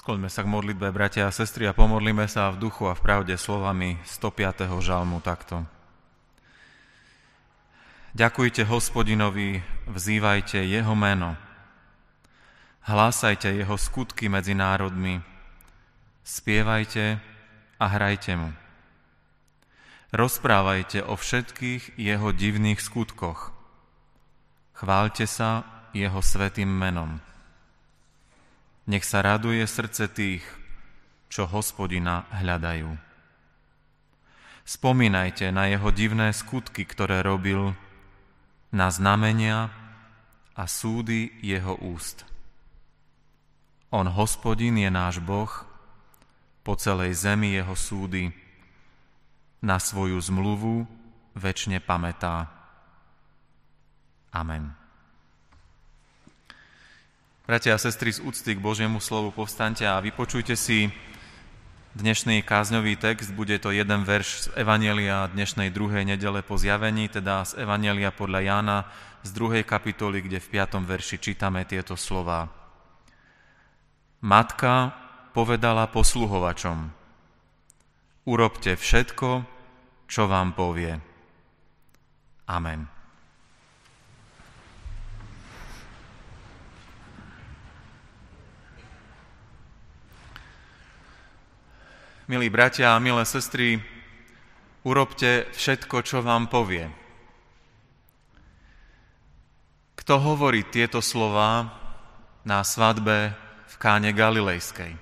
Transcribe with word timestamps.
Skloňme 0.00 0.32
sa 0.32 0.40
k 0.40 0.48
modlitbe, 0.48 0.96
bratia 0.96 1.28
a 1.28 1.36
sestry, 1.36 1.68
a 1.68 1.76
pomodlíme 1.76 2.24
sa 2.24 2.48
v 2.48 2.56
duchu 2.56 2.88
a 2.88 2.96
v 2.96 3.04
pravde 3.04 3.36
slovami 3.36 4.00
105. 4.08 4.64
žalmu 4.80 5.20
takto. 5.20 5.68
Ďakujte 8.16 8.64
hospodinovi, 8.64 9.60
vzývajte 9.92 10.64
jeho 10.64 10.96
meno. 10.96 11.36
Hlásajte 12.88 13.52
jeho 13.52 13.76
skutky 13.76 14.32
medzi 14.32 14.56
národmi. 14.56 15.20
Spievajte 16.24 17.20
a 17.76 17.84
hrajte 17.84 18.40
mu. 18.40 18.56
Rozprávajte 20.16 21.04
o 21.04 21.12
všetkých 21.12 22.00
jeho 22.00 22.32
divných 22.32 22.80
skutkoch. 22.80 23.52
Chválte 24.80 25.28
sa 25.28 25.68
jeho 25.92 26.24
svetým 26.24 26.72
menom. 26.72 27.20
Nech 28.90 29.06
sa 29.06 29.22
raduje 29.22 29.62
srdce 29.70 30.10
tých, 30.10 30.42
čo 31.30 31.46
hospodina 31.46 32.26
hľadajú. 32.34 32.90
Spomínajte 34.66 35.54
na 35.54 35.70
jeho 35.70 35.94
divné 35.94 36.34
skutky, 36.34 36.82
ktoré 36.82 37.22
robil, 37.22 37.78
na 38.74 38.90
znamenia 38.90 39.70
a 40.58 40.66
súdy 40.66 41.30
jeho 41.38 41.78
úst. 41.78 42.26
On, 43.94 44.10
hospodin, 44.10 44.74
je 44.74 44.90
náš 44.90 45.22
Boh, 45.22 45.50
po 46.66 46.74
celej 46.74 47.14
zemi 47.14 47.54
jeho 47.54 47.78
súdy, 47.78 48.34
na 49.62 49.78
svoju 49.78 50.18
zmluvu 50.18 50.82
väčšine 51.38 51.78
pamätá. 51.78 52.50
Amen. 54.34 54.79
Bratia 57.50 57.74
a 57.74 57.82
sestry, 57.82 58.14
z 58.14 58.22
úcty 58.22 58.54
k 58.54 58.62
Božiemu 58.62 59.02
slovu 59.02 59.34
povstaňte 59.34 59.82
a 59.82 59.98
vypočujte 59.98 60.54
si 60.54 60.86
dnešný 61.98 62.46
kázňový 62.46 62.94
text. 62.94 63.34
Bude 63.34 63.58
to 63.58 63.74
jeden 63.74 64.06
verš 64.06 64.46
z 64.46 64.62
Evanielia 64.62 65.26
dnešnej 65.26 65.74
druhej 65.74 66.06
nedele 66.06 66.46
po 66.46 66.54
zjavení, 66.54 67.10
teda 67.10 67.42
z 67.42 67.66
Evanielia 67.66 68.14
podľa 68.14 68.40
Jána 68.46 68.78
z 69.26 69.34
druhej 69.34 69.66
kapitoly, 69.66 70.22
kde 70.22 70.38
v 70.38 70.46
piatom 70.46 70.86
verši 70.86 71.18
čítame 71.18 71.66
tieto 71.66 71.98
slova. 71.98 72.46
Matka 74.22 74.94
povedala 75.34 75.90
posluhovačom, 75.90 76.86
urobte 78.30 78.78
všetko, 78.78 79.42
čo 80.06 80.30
vám 80.30 80.54
povie. 80.54 81.02
Amen. 82.46 82.99
Milí 92.30 92.46
bratia 92.46 92.94
a 92.94 93.02
milé 93.02 93.26
sestry, 93.26 93.82
urobte 94.86 95.50
všetko, 95.50 95.98
čo 96.06 96.22
vám 96.22 96.46
povie. 96.46 96.86
Kto 99.98 100.14
hovorí 100.22 100.62
tieto 100.70 101.02
slova 101.02 101.74
na 102.46 102.62
svadbe 102.62 103.34
v 103.66 103.74
káne 103.82 104.14
Galilejskej? 104.14 104.94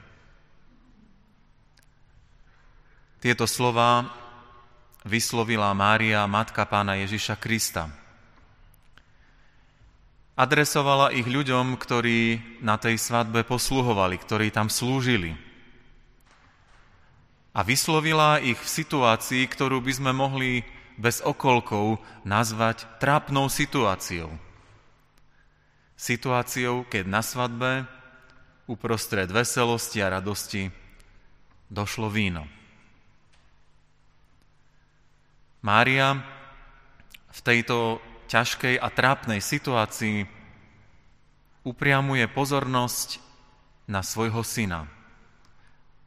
Tieto 3.21 3.45
slova 3.45 4.09
vyslovila 5.05 5.77
Mária, 5.77 6.25
matka 6.25 6.65
pána 6.65 6.97
Ježiša 6.97 7.37
Krista. 7.37 7.93
Adresovala 10.33 11.13
ich 11.13 11.29
ľuďom, 11.29 11.77
ktorí 11.77 12.41
na 12.65 12.81
tej 12.81 12.97
svadbe 12.97 13.45
posluhovali, 13.45 14.17
ktorí 14.17 14.49
tam 14.49 14.73
slúžili– 14.73 15.37
a 17.59 17.67
vyslovila 17.67 18.39
ich 18.39 18.55
v 18.55 18.71
situácii, 18.71 19.43
ktorú 19.51 19.83
by 19.83 19.91
sme 19.91 20.13
mohli 20.15 20.63
bez 20.95 21.19
okolkov 21.19 21.99
nazvať 22.23 22.87
trápnou 23.03 23.51
situáciou. 23.51 24.31
Situáciou, 25.99 26.87
keď 26.87 27.05
na 27.11 27.19
svadbe 27.19 27.83
uprostred 28.71 29.27
veselosti 29.27 29.99
a 29.99 30.23
radosti 30.23 30.71
došlo 31.67 32.07
víno. 32.07 32.47
Mária 35.59 36.23
v 37.35 37.41
tejto 37.43 37.99
ťažkej 38.31 38.79
a 38.79 38.87
trápnej 38.87 39.43
situácii 39.43 40.23
upriamuje 41.67 42.23
pozornosť 42.31 43.19
na 43.91 44.07
svojho 44.07 44.47
syna– 44.47 44.87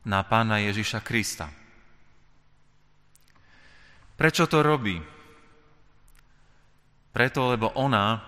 na 0.06 0.26
pána 0.26 0.58
Ježiša 0.64 1.00
Krista. 1.06 1.50
Prečo 4.18 4.46
to 4.46 4.62
robí? 4.62 5.02
Preto, 7.12 7.52
lebo 7.52 7.74
ona 7.76 8.22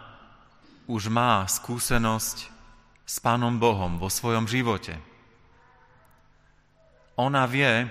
už 0.89 1.07
má 1.07 1.47
skúsenosť 1.47 2.37
s 3.03 3.15
Pánom 3.23 3.55
Bohom 3.55 4.01
vo 4.01 4.11
svojom 4.11 4.49
živote. 4.49 4.99
Ona 7.15 7.45
vie, 7.45 7.87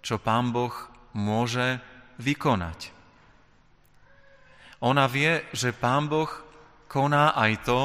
čo 0.00 0.16
Pán 0.16 0.50
Boh 0.50 0.72
môže 1.12 1.78
vykonať. 2.16 2.90
Ona 4.80 5.04
vie, 5.08 5.44
že 5.52 5.76
Pán 5.76 6.08
Boh 6.08 6.28
koná 6.88 7.36
aj 7.36 7.52
to, 7.64 7.80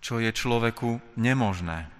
čo 0.00 0.22
je 0.22 0.30
človeku 0.32 1.18
nemožné. 1.18 1.99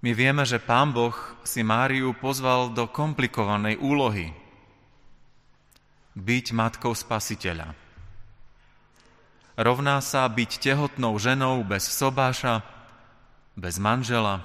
My 0.00 0.16
vieme, 0.16 0.48
že 0.48 0.56
Pán 0.56 0.96
Boh 0.96 1.12
si 1.44 1.60
Máriu 1.60 2.16
pozval 2.16 2.72
do 2.72 2.88
komplikovanej 2.88 3.76
úlohy 3.84 4.32
byť 6.16 6.46
matkou 6.56 6.96
spasiteľa. 6.96 7.76
Rovná 9.60 10.00
sa 10.00 10.24
byť 10.24 10.50
tehotnou 10.56 11.20
ženou 11.20 11.60
bez 11.68 11.84
sobáša, 11.84 12.64
bez 13.52 13.76
manžela. 13.76 14.40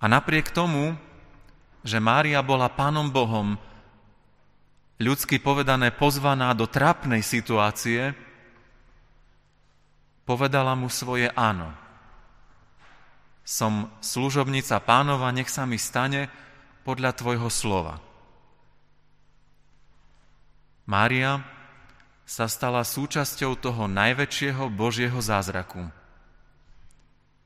A 0.00 0.08
napriek 0.08 0.48
tomu, 0.56 0.96
že 1.84 2.00
Mária 2.00 2.40
bola 2.40 2.72
Pánom 2.72 3.12
Bohom, 3.12 3.60
ľudsky 4.96 5.36
povedané 5.36 5.92
pozvaná 5.92 6.56
do 6.56 6.64
trápnej 6.64 7.20
situácie, 7.20 8.16
povedala 10.24 10.72
mu 10.72 10.88
svoje 10.88 11.28
áno 11.36 11.85
som 13.46 13.86
služobnica 14.02 14.82
pánova, 14.82 15.30
nech 15.30 15.46
sa 15.46 15.70
mi 15.70 15.78
stane 15.78 16.26
podľa 16.82 17.14
tvojho 17.14 17.46
slova. 17.46 18.02
Mária 20.90 21.46
sa 22.26 22.50
stala 22.50 22.82
súčasťou 22.82 23.54
toho 23.54 23.86
najväčšieho 23.86 24.66
Božieho 24.66 25.22
zázraku, 25.22 25.86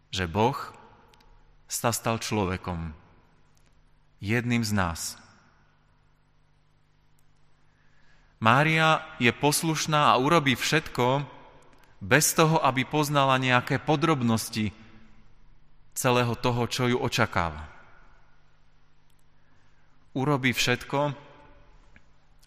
že 0.08 0.24
Boh 0.24 0.56
sa 1.68 1.92
stal 1.92 2.16
človekom, 2.16 2.96
jedným 4.24 4.64
z 4.64 4.72
nás. 4.72 5.00
Mária 8.40 9.04
je 9.20 9.28
poslušná 9.36 10.16
a 10.16 10.20
urobí 10.20 10.56
všetko 10.56 11.28
bez 12.00 12.32
toho, 12.32 12.56
aby 12.64 12.88
poznala 12.88 13.36
nejaké 13.36 13.76
podrobnosti 13.76 14.72
celého 16.00 16.32
toho, 16.32 16.64
čo 16.64 16.88
ju 16.88 16.96
očakáva. 16.96 17.68
Urobí 20.16 20.56
všetko, 20.56 21.12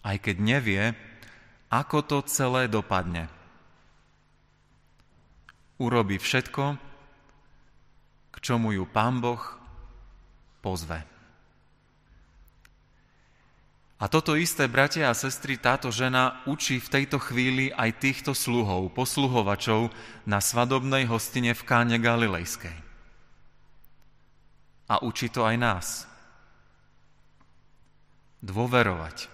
aj 0.02 0.16
keď 0.18 0.36
nevie, 0.42 0.82
ako 1.70 2.02
to 2.02 2.18
celé 2.26 2.66
dopadne. 2.66 3.30
Urobí 5.78 6.18
všetko, 6.18 6.64
k 8.34 8.36
čomu 8.42 8.74
ju 8.74 8.90
Pán 8.90 9.22
Boh 9.22 9.40
pozve. 10.58 11.06
A 14.02 14.10
toto 14.10 14.34
isté, 14.34 14.66
bratia 14.66 15.08
a 15.08 15.16
sestry, 15.16 15.56
táto 15.56 15.88
žena 15.94 16.42
učí 16.50 16.82
v 16.82 16.92
tejto 16.92 17.22
chvíli 17.22 17.70
aj 17.72 18.02
týchto 18.02 18.34
sluhov, 18.34 18.92
posluhovačov 18.92 19.94
na 20.26 20.42
svadobnej 20.42 21.06
hostine 21.06 21.54
v 21.54 21.62
Káne 21.62 21.96
Galilejskej 22.02 22.83
a 24.88 25.00
učí 25.00 25.32
to 25.32 25.44
aj 25.44 25.56
nás. 25.56 25.86
Dôverovať 28.44 29.32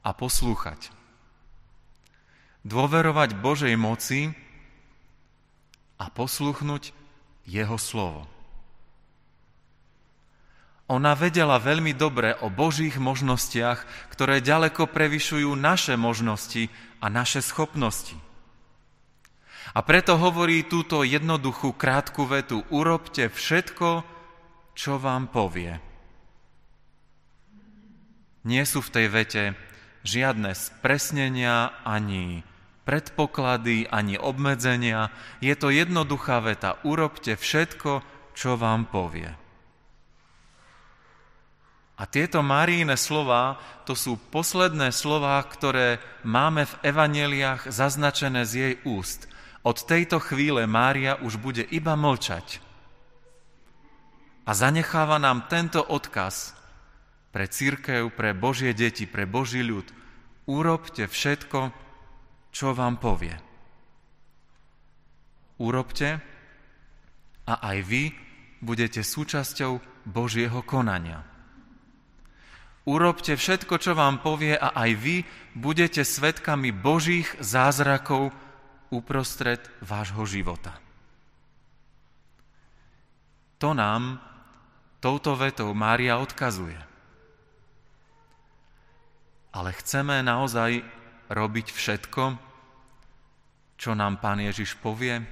a 0.00 0.10
poslúchať. 0.16 0.88
Dôverovať 2.64 3.36
Božej 3.40 3.74
moci 3.76 4.32
a 6.00 6.08
posluchnúť 6.08 6.96
Jeho 7.44 7.76
slovo. 7.76 8.24
Ona 10.90 11.14
vedela 11.14 11.62
veľmi 11.62 11.94
dobre 11.94 12.34
o 12.42 12.50
Božích 12.50 12.98
možnostiach, 12.98 14.10
ktoré 14.10 14.42
ďaleko 14.42 14.90
prevyšujú 14.90 15.54
naše 15.54 15.94
možnosti 15.94 16.66
a 16.98 17.06
naše 17.06 17.38
schopnosti. 17.38 18.18
A 19.70 19.80
preto 19.86 20.18
hovorí 20.18 20.66
túto 20.66 21.06
jednoduchú 21.06 21.78
krátku 21.78 22.26
vetu, 22.26 22.66
urobte 22.74 23.30
všetko, 23.30 24.02
čo 24.74 24.98
vám 24.98 25.30
povie. 25.30 25.78
Nie 28.42 28.64
sú 28.66 28.82
v 28.82 28.92
tej 28.92 29.06
vete 29.12 29.42
žiadne 30.02 30.56
spresnenia 30.56 31.70
ani 31.86 32.42
predpoklady, 32.88 33.86
ani 33.86 34.18
obmedzenia. 34.18 35.14
Je 35.38 35.54
to 35.54 35.70
jednoduchá 35.70 36.42
veta. 36.42 36.82
Urobte 36.82 37.38
všetko, 37.38 38.02
čo 38.34 38.58
vám 38.58 38.90
povie. 38.90 39.30
A 42.00 42.08
tieto 42.08 42.40
Maríne 42.40 42.96
slova, 42.96 43.60
to 43.84 43.92
sú 43.92 44.16
posledné 44.32 44.90
slova, 44.90 45.38
ktoré 45.44 46.02
máme 46.24 46.64
v 46.64 46.74
evaneliách 46.80 47.68
zaznačené 47.70 48.42
z 48.48 48.52
jej 48.56 48.74
úst. 48.88 49.29
Od 49.60 49.76
tejto 49.76 50.16
chvíle 50.24 50.64
Mária 50.64 51.20
už 51.20 51.36
bude 51.36 51.60
iba 51.60 51.92
mlčať. 51.92 52.64
A 54.48 54.56
zanecháva 54.56 55.20
nám 55.20 55.52
tento 55.52 55.84
odkaz 55.84 56.56
pre 57.30 57.44
církev, 57.44 58.08
pre 58.16 58.32
Božie 58.32 58.72
deti, 58.72 59.04
pre 59.04 59.28
Boží 59.28 59.60
ľud. 59.60 59.84
Urobte 60.48 61.06
všetko, 61.06 61.70
čo 62.50 62.72
vám 62.72 62.96
povie. 62.98 63.36
Urobte 65.60 66.24
a 67.44 67.54
aj 67.60 67.78
vy 67.84 68.02
budete 68.64 69.04
súčasťou 69.04 69.78
Božieho 70.08 70.64
konania. 70.64 71.20
Urobte 72.88 73.36
všetko, 73.36 73.76
čo 73.76 73.92
vám 73.92 74.24
povie 74.24 74.56
a 74.56 74.72
aj 74.72 74.90
vy 74.96 75.16
budete 75.52 76.00
svetkami 76.00 76.72
Božích 76.72 77.28
zázrakov 77.38 78.32
uprostred 78.90 79.62
vášho 79.80 80.26
života. 80.26 80.76
To 83.62 83.70
nám 83.74 84.18
touto 84.98 85.36
vetou 85.38 85.72
Mária 85.72 86.18
odkazuje. 86.18 86.78
Ale 89.50 89.74
chceme 89.74 90.22
naozaj 90.22 90.82
robiť 91.30 91.66
všetko, 91.74 92.22
čo 93.80 93.90
nám 93.96 94.20
Pán 94.22 94.38
Ježiš 94.44 94.78
povie? 94.78 95.24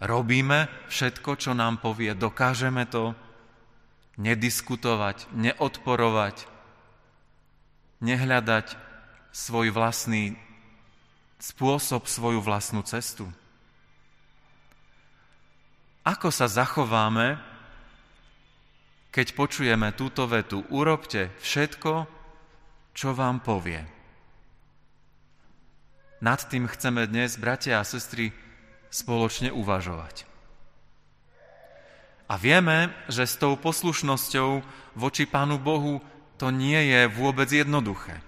Robíme 0.00 0.72
všetko, 0.88 1.36
čo 1.36 1.52
nám 1.52 1.78
povie, 1.84 2.16
dokážeme 2.16 2.88
to 2.88 3.12
nediskutovať, 4.16 5.28
neodporovať, 5.36 6.48
nehľadať 8.00 8.66
svoj 9.30 9.72
vlastný 9.72 10.40
spôsob, 11.40 12.04
svoju 12.04 12.44
vlastnú 12.44 12.84
cestu. 12.84 13.24
Ako 16.04 16.28
sa 16.28 16.48
zachováme, 16.48 17.40
keď 19.10 19.26
počujeme 19.34 19.90
túto 19.96 20.28
vetu, 20.30 20.62
urobte 20.70 21.34
všetko, 21.42 22.06
čo 22.94 23.08
vám 23.16 23.42
povie. 23.42 23.82
Nad 26.20 26.44
tým 26.52 26.68
chceme 26.68 27.08
dnes, 27.08 27.40
bratia 27.40 27.80
a 27.80 27.88
sestry, 27.88 28.30
spoločne 28.92 29.48
uvažovať. 29.50 30.28
A 32.30 32.38
vieme, 32.38 32.94
že 33.10 33.26
s 33.26 33.34
tou 33.40 33.58
poslušnosťou 33.58 34.62
voči 34.94 35.24
Pánu 35.26 35.58
Bohu 35.58 35.98
to 36.38 36.54
nie 36.54 36.78
je 36.92 37.10
vôbec 37.10 37.50
jednoduché. 37.50 38.22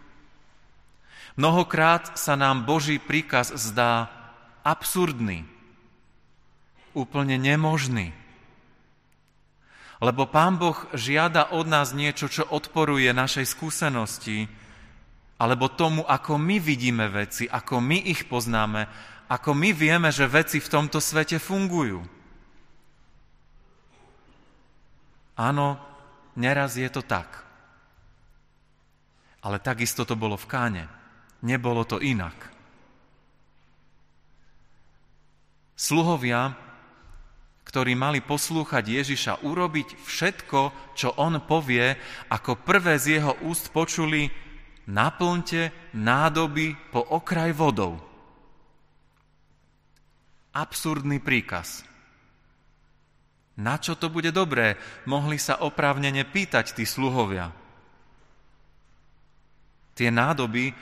Mnohokrát 1.32 2.20
sa 2.20 2.36
nám 2.36 2.68
Boží 2.68 3.00
príkaz 3.00 3.56
zdá 3.56 4.12
absurdný, 4.60 5.48
úplne 6.92 7.40
nemožný. 7.40 8.12
Lebo 10.02 10.26
Pán 10.28 10.58
Boh 10.58 10.76
žiada 10.92 11.48
od 11.54 11.64
nás 11.70 11.94
niečo, 11.94 12.26
čo 12.28 12.44
odporuje 12.44 13.08
našej 13.14 13.46
skúsenosti, 13.48 14.50
alebo 15.40 15.72
tomu, 15.72 16.04
ako 16.04 16.36
my 16.38 16.58
vidíme 16.58 17.08
veci, 17.08 17.48
ako 17.48 17.80
my 17.80 17.98
ich 18.12 18.28
poznáme, 18.28 18.86
ako 19.30 19.56
my 19.56 19.70
vieme, 19.72 20.12
že 20.12 20.28
veci 20.28 20.60
v 20.60 20.68
tomto 20.68 21.00
svete 21.00 21.40
fungujú. 21.40 22.04
Áno, 25.38 25.80
neraz 26.36 26.76
je 26.76 26.86
to 26.92 27.00
tak. 27.00 27.40
Ale 29.42 29.58
takisto 29.58 30.04
to 30.04 30.14
bolo 30.14 30.36
v 30.36 30.46
Káne. 30.46 31.01
Nebolo 31.42 31.82
to 31.82 31.98
inak. 31.98 32.52
Sluhovia, 35.74 36.54
ktorí 37.66 37.98
mali 37.98 38.22
poslúchať 38.22 39.02
Ježiša, 39.02 39.42
urobiť 39.42 39.98
všetko, 40.06 40.94
čo 40.94 41.18
on 41.18 41.42
povie, 41.42 41.98
ako 42.30 42.62
prvé 42.62 42.94
z 43.02 43.18
jeho 43.18 43.34
úst 43.42 43.74
počuli, 43.74 44.30
naplňte 44.86 45.94
nádoby 45.98 46.78
po 46.94 47.02
okraj 47.02 47.50
vodou. 47.50 47.98
Absurdný 50.54 51.18
príkaz. 51.18 51.82
Na 53.58 53.80
čo 53.80 53.98
to 53.98 54.06
bude 54.08 54.30
dobré? 54.30 54.78
Mohli 55.08 55.36
sa 55.36 55.60
oprávnene 55.60 56.22
pýtať 56.28 56.76
tí 56.76 56.86
sluhovia. 56.86 57.50
Tie 59.92 60.08
nádoby 60.08 60.72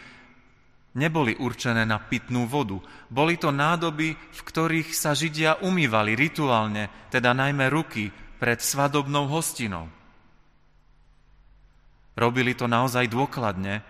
neboli 0.95 1.39
určené 1.39 1.87
na 1.87 2.03
pitnú 2.03 2.51
vodu. 2.51 2.83
Boli 3.07 3.39
to 3.39 3.55
nádoby, 3.55 4.15
v 4.15 4.41
ktorých 4.41 4.91
sa 4.91 5.15
Židia 5.15 5.63
umývali 5.63 6.19
rituálne, 6.19 6.91
teda 7.13 7.31
najmä 7.31 7.71
ruky, 7.71 8.11
pred 8.41 8.59
svadobnou 8.59 9.29
hostinou. 9.29 9.87
Robili 12.17 12.57
to 12.57 12.67
naozaj 12.67 13.07
dôkladne, 13.07 13.85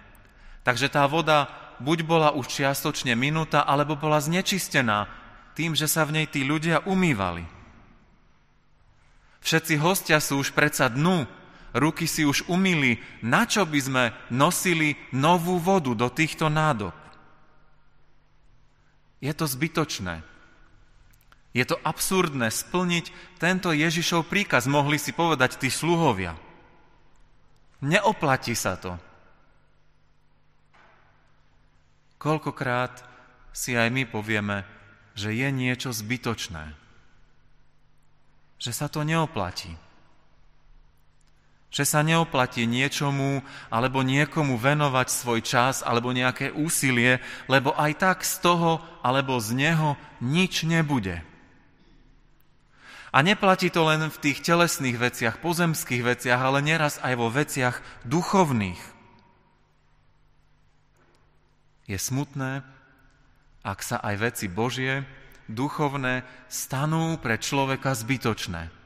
takže 0.66 0.90
tá 0.90 1.06
voda 1.06 1.48
buď 1.80 1.98
bola 2.04 2.28
už 2.36 2.50
čiastočne 2.50 3.16
minúta, 3.16 3.64
alebo 3.64 3.96
bola 3.96 4.20
znečistená 4.20 5.08
tým, 5.56 5.72
že 5.72 5.88
sa 5.88 6.04
v 6.04 6.20
nej 6.20 6.26
tí 6.28 6.44
ľudia 6.44 6.84
umývali. 6.84 7.46
Všetci 9.40 9.80
hostia 9.80 10.20
sú 10.20 10.44
už 10.44 10.52
predsa 10.52 10.92
dnu, 10.92 11.24
ruky 11.76 12.06
si 12.06 12.26
už 12.26 12.46
umýli, 12.50 12.98
na 13.20 13.46
čo 13.46 13.66
by 13.66 13.80
sme 13.80 14.04
nosili 14.30 14.96
novú 15.14 15.58
vodu 15.58 15.94
do 15.94 16.08
týchto 16.10 16.50
nádob? 16.50 16.94
Je 19.20 19.32
to 19.36 19.44
zbytočné. 19.44 20.24
Je 21.50 21.64
to 21.66 21.76
absurdné 21.82 22.48
splniť 22.48 23.36
tento 23.42 23.74
Ježišov 23.74 24.30
príkaz, 24.30 24.70
mohli 24.70 24.96
si 24.96 25.10
povedať 25.10 25.58
tí 25.58 25.66
sluhovia. 25.66 26.38
Neoplatí 27.82 28.54
sa 28.54 28.78
to. 28.78 28.94
Koľkokrát 32.20 33.02
si 33.50 33.74
aj 33.74 33.88
my 33.90 34.06
povieme, 34.06 34.62
že 35.18 35.34
je 35.34 35.48
niečo 35.50 35.90
zbytočné 35.90 36.80
že 38.60 38.76
sa 38.76 38.92
to 38.92 39.00
neoplatí. 39.00 39.72
Že 41.70 41.84
sa 41.86 42.00
neoplatí 42.02 42.66
niečomu 42.66 43.46
alebo 43.70 44.02
niekomu 44.02 44.58
venovať 44.58 45.06
svoj 45.06 45.40
čas 45.46 45.86
alebo 45.86 46.10
nejaké 46.10 46.50
úsilie, 46.50 47.22
lebo 47.46 47.70
aj 47.78 47.92
tak 48.02 48.18
z 48.26 48.42
toho 48.42 48.82
alebo 49.06 49.38
z 49.38 49.54
neho 49.54 49.94
nič 50.18 50.66
nebude. 50.66 51.22
A 53.10 53.26
neplatí 53.26 53.74
to 53.74 53.82
len 53.86 54.06
v 54.06 54.20
tých 54.22 54.38
telesných 54.38 54.94
veciach, 54.94 55.42
pozemských 55.42 56.02
veciach, 56.14 56.38
ale 56.38 56.62
neraz 56.62 57.02
aj 57.02 57.14
vo 57.18 57.26
veciach 57.26 57.82
duchovných. 58.06 58.78
Je 61.90 61.98
smutné, 61.98 62.62
ak 63.66 63.82
sa 63.82 63.98
aj 63.98 64.14
veci 64.30 64.46
Božie 64.46 65.02
duchovné 65.50 66.22
stanú 66.46 67.18
pre 67.18 67.34
človeka 67.34 67.98
zbytočné. 67.98 68.79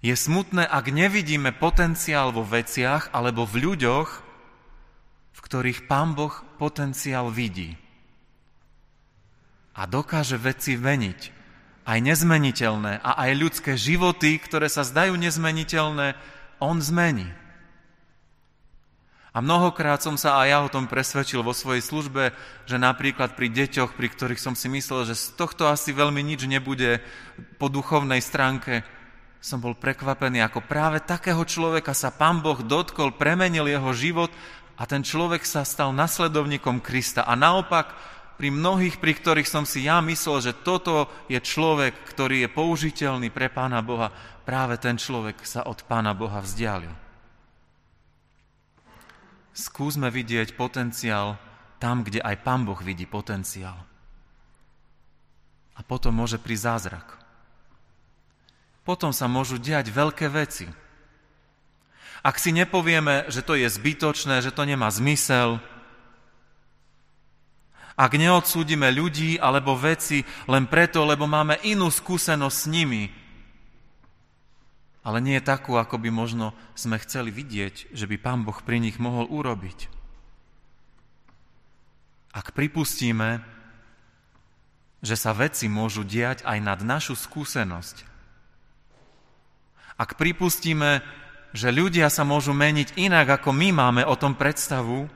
Je 0.00 0.14
smutné, 0.16 0.66
ak 0.66 0.90
nevidíme 0.90 1.54
potenciál 1.54 2.32
vo 2.34 2.42
veciach 2.42 3.14
alebo 3.14 3.46
v 3.46 3.70
ľuďoch, 3.70 4.08
v 5.34 5.40
ktorých 5.42 5.86
Pán 5.90 6.16
Boh 6.16 6.34
potenciál 6.56 7.28
vidí. 7.30 7.76
A 9.74 9.90
dokáže 9.90 10.38
veci 10.38 10.78
veniť, 10.78 11.20
aj 11.84 11.98
nezmeniteľné, 12.00 13.02
a 13.02 13.10
aj 13.28 13.30
ľudské 13.34 13.72
životy, 13.76 14.38
ktoré 14.38 14.70
sa 14.70 14.86
zdajú 14.86 15.18
nezmeniteľné, 15.18 16.14
On 16.62 16.78
zmení. 16.78 17.28
A 19.34 19.42
mnohokrát 19.42 19.98
som 19.98 20.14
sa 20.14 20.38
aj 20.38 20.46
ja 20.46 20.58
o 20.62 20.70
tom 20.70 20.86
presvedčil 20.86 21.42
vo 21.42 21.50
svojej 21.50 21.82
službe, 21.82 22.30
že 22.70 22.78
napríklad 22.78 23.34
pri 23.34 23.50
deťoch, 23.50 23.98
pri 23.98 24.14
ktorých 24.14 24.38
som 24.38 24.54
si 24.54 24.70
myslel, 24.70 25.10
že 25.10 25.18
z 25.18 25.34
tohto 25.34 25.66
asi 25.66 25.90
veľmi 25.90 26.22
nič 26.22 26.46
nebude 26.46 27.02
po 27.58 27.66
duchovnej 27.66 28.22
stránke, 28.22 28.86
som 29.44 29.60
bol 29.60 29.76
prekvapený, 29.76 30.40
ako 30.40 30.64
práve 30.64 31.04
takého 31.04 31.44
človeka 31.44 31.92
sa 31.92 32.08
Pán 32.08 32.40
Boh 32.40 32.64
dotkol, 32.64 33.12
premenil 33.12 33.68
jeho 33.68 33.92
život 33.92 34.32
a 34.80 34.88
ten 34.88 35.04
človek 35.04 35.44
sa 35.44 35.68
stal 35.68 35.92
nasledovníkom 35.92 36.80
Krista. 36.80 37.28
A 37.28 37.36
naopak, 37.36 37.92
pri 38.40 38.48
mnohých, 38.48 38.96
pri 38.96 39.12
ktorých 39.12 39.44
som 39.44 39.68
si 39.68 39.84
ja 39.84 40.00
myslel, 40.00 40.40
že 40.40 40.56
toto 40.56 41.12
je 41.28 41.36
človek, 41.36 41.92
ktorý 42.08 42.48
je 42.48 42.56
použiteľný 42.56 43.28
pre 43.28 43.52
Pána 43.52 43.84
Boha, 43.84 44.08
práve 44.48 44.80
ten 44.80 44.96
človek 44.96 45.44
sa 45.44 45.68
od 45.68 45.84
Pána 45.84 46.16
Boha 46.16 46.40
vzdialil. 46.40 46.96
Skúsme 49.52 50.08
vidieť 50.08 50.56
potenciál 50.56 51.36
tam, 51.76 52.00
kde 52.00 52.24
aj 52.24 52.40
Pán 52.40 52.64
Boh 52.64 52.80
vidí 52.80 53.04
potenciál. 53.04 53.76
A 55.76 55.84
potom 55.84 56.16
môže 56.16 56.40
prísť 56.40 56.64
zázrak. 56.64 57.23
Potom 58.84 59.16
sa 59.16 59.24
môžu 59.26 59.56
diať 59.56 59.88
veľké 59.88 60.28
veci. 60.28 60.68
Ak 62.24 62.40
si 62.40 62.52
nepovieme, 62.52 63.28
že 63.28 63.44
to 63.44 63.56
je 63.56 63.68
zbytočné, 63.68 64.40
že 64.40 64.52
to 64.52 64.64
nemá 64.64 64.88
zmysel, 64.88 65.60
ak 67.94 68.12
neodsúdime 68.18 68.90
ľudí 68.90 69.38
alebo 69.38 69.78
veci 69.78 70.26
len 70.50 70.66
preto, 70.66 71.06
lebo 71.06 71.30
máme 71.30 71.62
inú 71.62 71.88
skúsenosť 71.88 72.56
s 72.58 72.66
nimi, 72.66 73.04
ale 75.04 75.20
nie 75.20 75.38
takú, 75.38 75.76
ako 75.78 76.00
by 76.00 76.10
možno 76.10 76.56
sme 76.74 76.98
chceli 76.98 77.30
vidieť, 77.30 77.92
že 77.92 78.08
by 78.08 78.16
Pán 78.18 78.40
Boh 78.42 78.56
pri 78.56 78.80
nich 78.82 78.96
mohol 78.98 79.28
urobiť. 79.30 79.92
Ak 82.34 82.50
pripustíme, 82.50 83.44
že 85.04 85.14
sa 85.14 85.36
veci 85.36 85.70
môžu 85.70 86.02
diať 86.02 86.42
aj 86.42 86.58
nad 86.64 86.80
našu 86.82 87.14
skúsenosť, 87.14 88.13
ak 89.94 90.18
pripustíme, 90.18 91.02
že 91.54 91.70
ľudia 91.70 92.10
sa 92.10 92.26
môžu 92.26 92.50
meniť 92.50 92.98
inak, 92.98 93.38
ako 93.38 93.54
my 93.54 93.68
máme 93.70 94.02
o 94.02 94.18
tom 94.18 94.34
predstavu, 94.34 95.06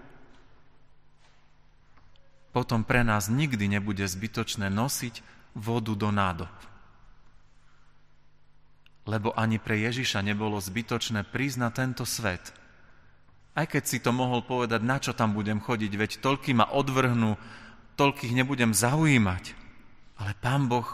potom 2.54 2.86
pre 2.86 3.02
nás 3.02 3.26
nikdy 3.26 3.66
nebude 3.66 4.06
zbytočné 4.06 4.70
nosiť 4.70 5.20
vodu 5.58 5.92
do 5.98 6.08
nádob. 6.14 6.54
Lebo 9.08 9.34
ani 9.34 9.58
pre 9.58 9.82
Ježiša 9.82 10.22
nebolo 10.22 10.60
zbytočné 10.62 11.26
na 11.58 11.68
tento 11.74 12.04
svet. 12.06 12.54
Aj 13.58 13.66
keď 13.66 13.82
si 13.82 13.98
to 13.98 14.14
mohol 14.14 14.46
povedať, 14.46 14.80
na 14.84 15.02
čo 15.02 15.10
tam 15.14 15.34
budem 15.34 15.58
chodiť, 15.58 15.92
veď 15.98 16.10
toľky 16.22 16.54
ma 16.54 16.70
odvrhnú, 16.70 17.34
toľkých 17.98 18.32
nebudem 18.36 18.70
zaujímať. 18.70 19.44
Ale 20.22 20.32
Pán 20.38 20.70
Boh 20.70 20.86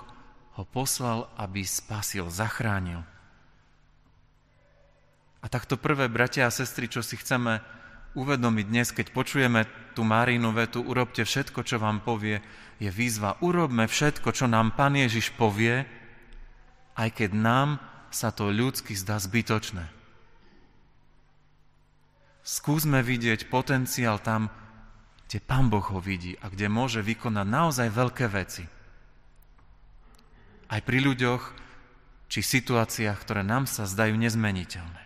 ho 0.56 0.64
poslal, 0.64 1.28
aby 1.36 1.60
spasil, 1.66 2.32
zachránil. 2.32 3.04
A 5.44 5.46
takto 5.52 5.76
prvé, 5.76 6.08
bratia 6.08 6.48
a 6.48 6.54
sestry, 6.54 6.88
čo 6.88 7.04
si 7.04 7.20
chceme 7.20 7.60
uvedomiť 8.16 8.64
dnes, 8.64 8.88
keď 8.96 9.12
počujeme 9.12 9.68
tú 9.92 10.00
Márínu 10.00 10.56
vetu, 10.56 10.80
urobte 10.80 11.20
všetko, 11.20 11.60
čo 11.68 11.76
vám 11.76 12.00
povie, 12.00 12.40
je 12.80 12.88
výzva. 12.88 13.36
Urobme 13.44 13.84
všetko, 13.84 14.32
čo 14.32 14.48
nám 14.48 14.72
Pán 14.72 14.96
Ježiš 14.96 15.36
povie, 15.36 15.84
aj 16.96 17.08
keď 17.12 17.30
nám 17.36 17.68
sa 18.08 18.32
to 18.32 18.48
ľudsky 18.48 18.96
zdá 18.96 19.20
zbytočné. 19.20 19.84
Skúsme 22.40 23.04
vidieť 23.04 23.52
potenciál 23.52 24.24
tam, 24.24 24.48
kde 25.28 25.44
Pán 25.44 25.68
Boh 25.68 25.84
ho 25.84 26.00
vidí 26.00 26.40
a 26.40 26.48
kde 26.48 26.72
môže 26.72 27.04
vykonať 27.04 27.44
naozaj 27.44 27.88
veľké 27.92 28.26
veci. 28.32 28.64
Aj 30.72 30.80
pri 30.80 31.04
ľuďoch 31.04 31.42
či 32.32 32.40
situáciách, 32.40 33.18
ktoré 33.20 33.44
nám 33.44 33.68
sa 33.68 33.84
zdajú 33.84 34.16
nezmeniteľné. 34.16 35.03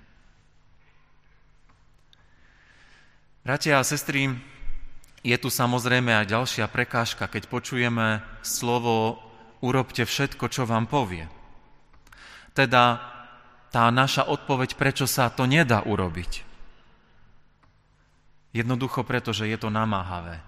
Bratia 3.48 3.80
a 3.80 3.88
sestry, 3.88 4.28
je 5.24 5.36
tu 5.40 5.48
samozrejme 5.48 6.12
aj 6.12 6.36
ďalšia 6.36 6.68
prekážka, 6.68 7.32
keď 7.32 7.48
počujeme 7.48 8.20
slovo 8.44 9.24
urobte 9.64 10.04
všetko, 10.04 10.52
čo 10.52 10.68
vám 10.68 10.84
povie. 10.84 11.24
Teda 12.52 13.00
tá 13.72 13.88
naša 13.88 14.28
odpoveď, 14.28 14.76
prečo 14.76 15.08
sa 15.08 15.32
to 15.32 15.48
nedá 15.48 15.80
urobiť. 15.80 16.44
Jednoducho 18.52 19.00
preto, 19.00 19.32
že 19.32 19.48
je 19.48 19.56
to 19.56 19.72
namáhavé 19.72 20.44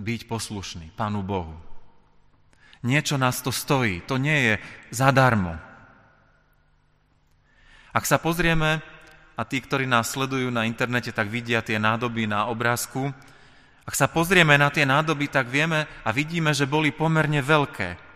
byť 0.00 0.20
poslušný 0.24 0.96
Pánu 0.96 1.20
Bohu. 1.20 1.52
Niečo 2.80 3.20
nás 3.20 3.44
to 3.44 3.52
stojí, 3.52 4.00
to 4.08 4.16
nie 4.16 4.48
je 4.48 4.54
zadarmo. 4.88 5.52
Ak 7.92 8.08
sa 8.08 8.16
pozrieme 8.16 8.80
a 9.38 9.46
tí, 9.46 9.62
ktorí 9.62 9.86
nás 9.86 10.10
sledujú 10.10 10.50
na 10.50 10.66
internete, 10.66 11.14
tak 11.14 11.30
vidia 11.30 11.62
tie 11.62 11.78
nádoby 11.78 12.26
na 12.26 12.50
obrázku. 12.50 13.14
Ak 13.86 13.94
sa 13.94 14.10
pozrieme 14.10 14.58
na 14.58 14.66
tie 14.66 14.82
nádoby, 14.82 15.30
tak 15.30 15.46
vieme 15.46 15.86
a 16.02 16.10
vidíme, 16.10 16.50
že 16.50 16.66
boli 16.66 16.90
pomerne 16.90 17.38
veľké. 17.38 18.08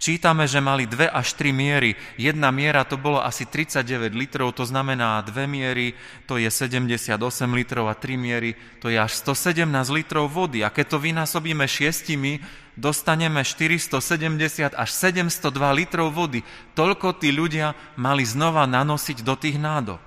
Čítame, 0.00 0.48
že 0.48 0.64
mali 0.64 0.88
dve 0.88 1.12
až 1.12 1.36
tri 1.36 1.52
miery. 1.52 1.92
Jedna 2.16 2.48
miera 2.48 2.88
to 2.88 2.96
bolo 2.96 3.20
asi 3.20 3.44
39 3.44 4.16
litrov, 4.16 4.56
to 4.56 4.64
znamená 4.64 5.20
dve 5.20 5.44
miery, 5.44 5.92
to 6.24 6.40
je 6.40 6.48
78 6.48 7.20
litrov 7.52 7.84
a 7.84 7.92
tri 7.92 8.16
miery, 8.16 8.56
to 8.80 8.88
je 8.88 8.96
až 8.96 9.12
117 9.12 9.68
litrov 9.92 10.32
vody. 10.32 10.64
A 10.64 10.72
keď 10.72 10.96
to 10.96 11.04
vynásobíme 11.04 11.68
šiestimi, 11.68 12.40
dostaneme 12.80 13.44
470 13.44 14.72
až 14.72 14.88
702 14.88 15.52
litrov 15.76 16.16
vody. 16.16 16.48
Toľko 16.72 17.20
tí 17.20 17.28
ľudia 17.28 17.76
mali 18.00 18.24
znova 18.24 18.64
nanosiť 18.64 19.20
do 19.20 19.36
tých 19.36 19.60
nádob. 19.60 20.00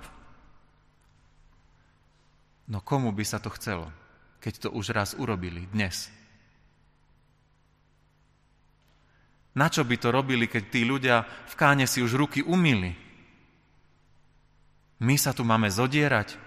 No 2.67 2.79
komu 2.79 3.11
by 3.11 3.25
sa 3.27 3.43
to 3.43 3.51
chcelo, 3.51 3.91
keď 4.39 4.67
to 4.67 4.69
už 4.71 4.95
raz 4.95 5.09
urobili 5.19 5.67
dnes? 5.71 6.07
Na 9.53 9.69
čo 9.69 9.85
by 9.85 9.95
to 10.01 10.09
robili, 10.09 10.49
keď 10.49 10.63
tí 10.73 10.81
ľudia 10.81 11.27
v 11.27 11.53
káne 11.53 11.85
si 11.85 12.01
už 12.01 12.17
ruky 12.17 12.41
umýli? 12.41 12.97
My 15.03 15.19
sa 15.19 15.35
tu 15.35 15.45
máme 15.45 15.69
zodierať, 15.69 16.39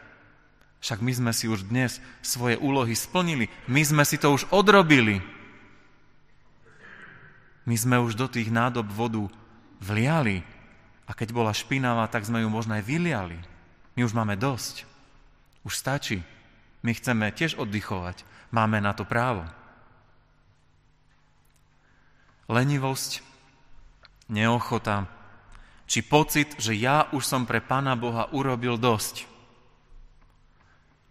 však 0.82 0.98
my 1.04 1.12
sme 1.14 1.32
si 1.36 1.46
už 1.46 1.68
dnes 1.70 2.02
svoje 2.24 2.58
úlohy 2.58 2.96
splnili, 2.98 3.46
my 3.70 3.82
sme 3.84 4.02
si 4.02 4.18
to 4.18 4.32
už 4.34 4.48
odrobili. 4.50 5.22
My 7.66 7.74
sme 7.74 7.98
už 7.98 8.14
do 8.14 8.26
tých 8.30 8.50
nádob 8.50 8.86
vodu 8.90 9.26
vliali 9.82 10.42
a 11.06 11.14
keď 11.14 11.34
bola 11.34 11.54
špinavá, 11.54 12.06
tak 12.10 12.26
sme 12.26 12.42
ju 12.42 12.48
možno 12.50 12.78
aj 12.78 12.86
vyliali. 12.86 13.38
My 13.94 14.06
už 14.06 14.14
máme 14.14 14.34
dosť. 14.38 14.95
Už 15.66 15.82
stačí. 15.82 16.22
My 16.86 16.94
chceme 16.94 17.34
tiež 17.34 17.58
oddychovať. 17.58 18.22
Máme 18.54 18.78
na 18.78 18.94
to 18.94 19.02
právo. 19.02 19.42
Lenivosť, 22.46 23.26
neochota, 24.30 25.10
či 25.90 26.06
pocit, 26.06 26.54
že 26.62 26.78
ja 26.78 27.10
už 27.10 27.26
som 27.26 27.42
pre 27.42 27.58
Pána 27.58 27.98
Boha 27.98 28.30
urobil 28.30 28.78
dosť. 28.78 29.26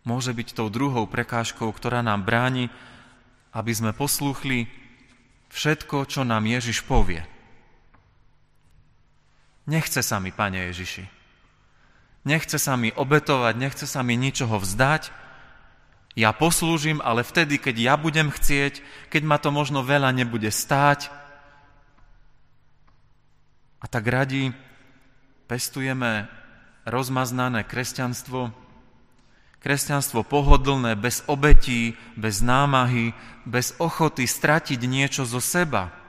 Môže 0.07 0.31
byť 0.31 0.55
tou 0.55 0.71
druhou 0.71 1.03
prekážkou, 1.03 1.67
ktorá 1.75 1.99
nám 1.99 2.23
bráni, 2.23 2.71
aby 3.51 3.71
sme 3.75 3.91
poslúchli 3.91 4.71
všetko, 5.51 6.07
čo 6.07 6.23
nám 6.23 6.47
Ježiš 6.47 6.87
povie. 6.87 7.19
Nechce 9.67 9.99
sa 9.99 10.23
mi, 10.23 10.31
Pane 10.31 10.71
Ježiši 10.71 11.14
nechce 12.25 12.57
sa 12.57 12.73
mi 12.75 12.89
obetovať, 12.91 13.53
nechce 13.55 13.85
sa 13.85 14.01
mi 14.01 14.17
ničoho 14.17 14.57
vzdať. 14.57 15.13
Ja 16.17 16.33
poslúžim, 16.33 16.99
ale 17.05 17.21
vtedy, 17.21 17.61
keď 17.61 17.75
ja 17.77 17.95
budem 17.95 18.33
chcieť, 18.33 18.81
keď 19.13 19.21
ma 19.23 19.37
to 19.37 19.53
možno 19.53 19.85
veľa 19.85 20.09
nebude 20.11 20.49
stáť. 20.49 21.13
A 23.79 23.85
tak 23.85 24.09
radi 24.09 24.49
pestujeme 25.45 26.25
rozmaznané 26.87 27.61
kresťanstvo, 27.67 28.49
kresťanstvo 29.59 30.25
pohodlné, 30.25 30.97
bez 30.97 31.21
obetí, 31.29 31.97
bez 32.17 32.41
námahy, 32.41 33.13
bez 33.45 33.73
ochoty 33.77 34.25
stratiť 34.25 34.81
niečo 34.85 35.25
zo 35.27 35.43
seba. 35.43 36.04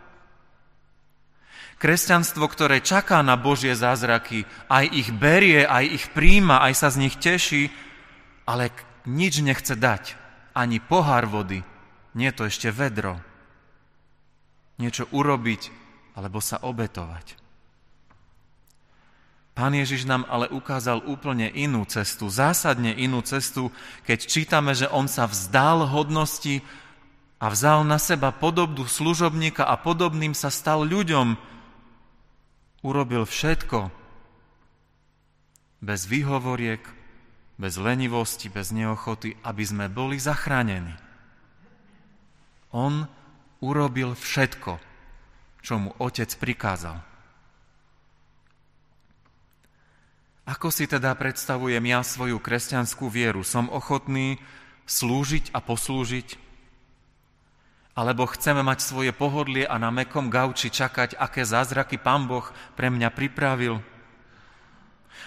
Kresťanstvo, 1.76 2.48
ktoré 2.48 2.80
čaká 2.80 3.20
na 3.20 3.36
Božie 3.36 3.76
zázraky, 3.76 4.48
aj 4.72 4.84
ich 4.96 5.08
berie, 5.12 5.68
aj 5.68 5.84
ich 5.84 6.04
príjma, 6.16 6.64
aj 6.64 6.72
sa 6.72 6.88
z 6.88 7.04
nich 7.04 7.20
teší, 7.20 7.68
ale 8.48 8.72
nič 9.04 9.44
nechce 9.44 9.76
dať. 9.76 10.16
Ani 10.56 10.80
pohár 10.80 11.28
vody, 11.28 11.60
nie 12.16 12.32
to 12.32 12.48
ešte 12.48 12.72
vedro. 12.72 13.20
Niečo 14.80 15.04
urobiť, 15.12 15.68
alebo 16.16 16.40
sa 16.40 16.56
obetovať. 16.64 17.36
Pán 19.56 19.72
Ježiš 19.72 20.04
nám 20.04 20.28
ale 20.28 20.52
ukázal 20.52 21.04
úplne 21.04 21.48
inú 21.48 21.88
cestu, 21.88 22.28
zásadne 22.28 22.92
inú 22.92 23.24
cestu, 23.24 23.72
keď 24.04 24.18
čítame, 24.28 24.72
že 24.76 24.88
on 24.88 25.08
sa 25.08 25.24
vzdal 25.24 25.88
hodnosti 25.88 26.60
a 27.40 27.48
vzal 27.52 27.84
na 27.84 27.96
seba 27.96 28.32
podobdu 28.32 28.84
služobníka 28.84 29.64
a 29.64 29.76
podobným 29.80 30.36
sa 30.36 30.52
stal 30.52 30.84
ľuďom, 30.84 31.55
urobil 32.86 33.26
všetko 33.26 33.90
bez 35.82 36.06
výhovoriek, 36.06 36.80
bez 37.58 37.74
lenivosti, 37.82 38.46
bez 38.46 38.70
neochoty, 38.70 39.34
aby 39.42 39.64
sme 39.66 39.90
boli 39.90 40.22
zachránení. 40.22 40.94
On 42.70 43.10
urobil 43.58 44.14
všetko, 44.14 44.78
čo 45.66 45.74
mu 45.82 45.90
otec 45.98 46.30
prikázal. 46.38 47.02
Ako 50.46 50.70
si 50.70 50.86
teda 50.86 51.10
predstavujem 51.18 51.82
ja 51.90 52.06
svoju 52.06 52.38
kresťanskú 52.38 53.10
vieru? 53.10 53.42
Som 53.42 53.66
ochotný 53.66 54.38
slúžiť 54.86 55.50
a 55.50 55.58
poslúžiť? 55.58 56.45
Alebo 57.96 58.28
chceme 58.28 58.60
mať 58.60 58.84
svoje 58.84 59.10
pohodlie 59.16 59.64
a 59.64 59.80
na 59.80 59.88
mekom 59.88 60.28
gauči 60.28 60.68
čakať, 60.68 61.16
aké 61.16 61.48
zázraky 61.48 61.96
Pán 61.96 62.28
Boh 62.28 62.44
pre 62.76 62.92
mňa 62.92 63.08
pripravil? 63.08 63.80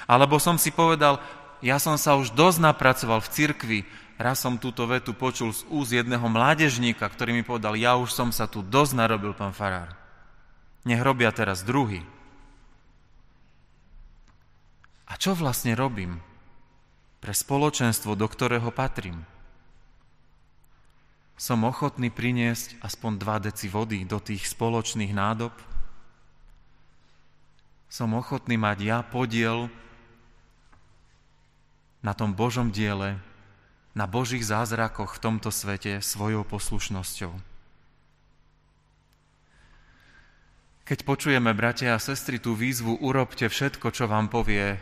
Alebo 0.05 0.37
som 0.37 0.61
si 0.61 0.69
povedal, 0.69 1.17
ja 1.65 1.81
som 1.81 1.97
sa 1.97 2.13
už 2.13 2.37
dosť 2.37 2.61
napracoval 2.61 3.25
v 3.25 3.31
cirkvi, 3.33 3.79
raz 4.21 4.45
som 4.45 4.61
túto 4.61 4.85
vetu 4.85 5.17
počul 5.17 5.49
z 5.49 5.65
úz 5.73 5.97
jedného 5.97 6.23
mládežníka, 6.29 7.09
ktorý 7.09 7.33
mi 7.33 7.43
povedal, 7.43 7.73
ja 7.73 7.97
už 7.97 8.13
som 8.13 8.29
sa 8.29 8.45
tu 8.45 8.61
dosť 8.61 8.93
narobil, 8.93 9.33
pán 9.33 9.51
farár. 9.51 9.97
Nech 10.85 11.01
robia 11.01 11.33
teraz 11.33 11.65
druhý. 11.65 12.05
A 15.09 15.17
čo 15.17 15.33
vlastne 15.33 15.73
robím 15.73 16.21
pre 17.17 17.33
spoločenstvo, 17.33 18.13
do 18.13 18.29
ktorého 18.29 18.69
patrím? 18.69 19.25
Som 21.39 21.63
ochotný 21.63 22.11
priniesť 22.11 22.83
aspoň 22.83 23.11
dva 23.15 23.39
deci 23.39 23.71
vody 23.71 24.03
do 24.03 24.19
tých 24.19 24.43
spoločných 24.43 25.15
nádob? 25.15 25.55
Som 27.87 28.11
ochotný 28.11 28.59
mať 28.59 28.77
ja 28.83 28.99
podiel 29.07 29.71
na 32.03 32.11
tom 32.11 32.35
Božom 32.35 32.75
diele, 32.75 33.23
na 33.95 34.03
Božích 34.03 34.43
zázrakoch 34.43 35.15
v 35.15 35.23
tomto 35.23 35.47
svete 35.47 36.03
svojou 36.03 36.43
poslušnosťou. 36.43 37.31
Keď 40.83 40.99
počujeme, 41.07 41.55
bratia 41.55 41.95
a 41.95 42.03
sestry, 42.03 42.43
tú 42.43 42.51
výzvu 42.51 42.99
urobte 42.99 43.47
všetko, 43.47 43.95
čo 43.95 44.11
vám 44.11 44.27
povie 44.27 44.75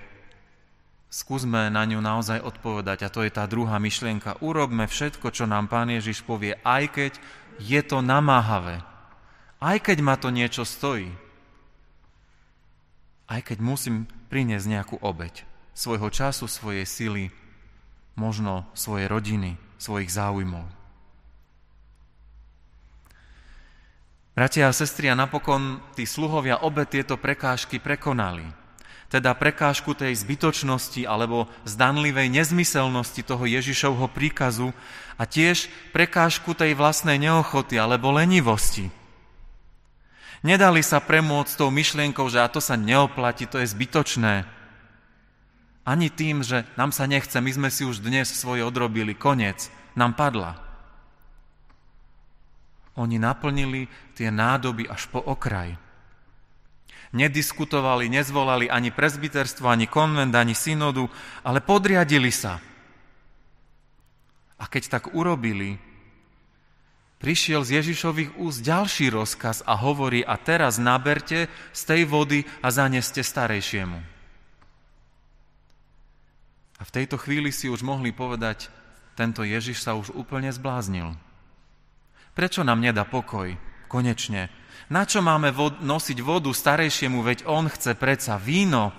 Skúsme 1.07 1.71
na 1.71 1.87
ňu 1.87 2.03
naozaj 2.03 2.43
odpovedať 2.43 3.07
a 3.07 3.13
to 3.13 3.23
je 3.23 3.31
tá 3.31 3.47
druhá 3.47 3.79
myšlienka. 3.79 4.43
Urobme 4.43 4.83
všetko, 4.91 5.31
čo 5.31 5.47
nám 5.47 5.71
Pán 5.71 5.87
Ježiš 5.87 6.19
povie, 6.27 6.59
aj 6.67 6.83
keď 6.91 7.11
je 7.63 7.79
to 7.79 8.03
namáhavé. 8.03 8.83
Aj 9.63 9.77
keď 9.79 9.97
ma 10.03 10.19
to 10.19 10.29
niečo 10.35 10.67
stojí. 10.67 11.07
Aj 13.31 13.39
keď 13.39 13.63
musím 13.63 14.05
priniesť 14.27 14.67
nejakú 14.67 14.95
obeď 14.99 15.47
svojho 15.71 16.11
času, 16.11 16.49
svojej 16.49 16.83
sily, 16.83 17.25
možno 18.19 18.67
svojej 18.75 19.07
rodiny, 19.07 19.55
svojich 19.79 20.11
záujmov. 20.11 20.65
Bratia 24.33 24.69
a 24.69 24.75
sestri, 24.75 25.09
a 25.09 25.17
napokon 25.17 25.81
tí 25.97 26.05
sluhovia 26.05 26.61
obe 26.61 26.85
tieto 26.85 27.17
prekážky 27.17 27.81
prekonali 27.81 28.45
teda 29.07 29.31
prekážku 29.31 29.95
tej 29.95 30.11
zbytočnosti 30.19 31.07
alebo 31.07 31.47
zdanlivej 31.63 32.27
nezmyselnosti 32.27 33.23
toho 33.23 33.47
Ježišovho 33.47 34.11
príkazu 34.11 34.75
a 35.15 35.23
tiež 35.23 35.71
prekážku 35.95 36.51
tej 36.51 36.75
vlastnej 36.75 37.15
neochoty 37.15 37.79
alebo 37.79 38.11
lenivosti. 38.11 38.91
Nedali 40.43 40.83
sa 40.85 41.01
premôcť 41.01 41.57
tou 41.57 41.71
myšlienkou, 41.73 42.27
že 42.29 42.43
a 42.43 42.51
to 42.51 42.61
sa 42.61 42.77
neoplatí, 42.77 43.49
to 43.49 43.57
je 43.57 43.71
zbytočné. 43.73 44.45
Ani 45.87 46.11
tým, 46.11 46.43
že 46.43 46.67
nám 46.75 46.91
sa 46.91 47.07
nechce, 47.07 47.33
my 47.39 47.51
sme 47.51 47.69
si 47.71 47.87
už 47.87 48.03
dnes 48.03 48.27
svoje 48.27 48.61
odrobili, 48.61 49.15
koniec, 49.15 49.71
nám 49.95 50.13
padla. 50.19 50.59
Oni 52.99 53.17
naplnili 53.17 53.87
tie 54.13 54.29
nádoby 54.29 54.85
až 54.91 55.09
po 55.09 55.23
okraj 55.23 55.86
nediskutovali, 57.15 58.11
nezvolali 58.11 58.67
ani 58.67 58.91
prezbiterstvo, 58.91 59.67
ani 59.67 59.87
konvent, 59.87 60.35
ani 60.35 60.55
synodu, 60.55 61.07
ale 61.43 61.63
podriadili 61.63 62.31
sa. 62.31 62.59
A 64.57 64.65
keď 64.65 64.97
tak 64.99 65.13
urobili, 65.13 65.77
prišiel 67.21 67.61
z 67.61 67.81
Ježišových 67.81 68.41
úst 68.41 68.65
ďalší 68.65 69.13
rozkaz 69.13 69.61
a 69.63 69.77
hovorí, 69.77 70.25
a 70.25 70.35
teraz 70.37 70.81
naberte 70.81 71.45
z 71.73 71.81
tej 71.85 72.01
vody 72.09 72.43
a 72.65 72.73
zaneste 72.73 73.21
starejšiemu. 73.21 73.99
A 76.77 76.81
v 76.85 76.93
tejto 76.93 77.17
chvíli 77.17 77.49
si 77.49 77.69
už 77.69 77.81
mohli 77.81 78.13
povedať, 78.13 78.69
tento 79.17 79.41
Ježiš 79.41 79.81
sa 79.81 79.97
už 79.97 80.13
úplne 80.13 80.53
zbláznil. 80.53 81.17
Prečo 82.37 82.61
nám 82.61 82.77
nedá 82.85 83.01
pokoj? 83.01 83.57
Konečne, 83.89 84.53
na 84.87 85.03
čo 85.03 85.19
máme 85.19 85.51
vod- 85.51 85.83
nosiť 85.83 86.17
vodu 86.23 86.49
starejšiemu, 86.53 87.19
veď 87.21 87.39
on 87.49 87.67
chce 87.67 87.97
predsa 87.97 88.39
víno? 88.39 88.93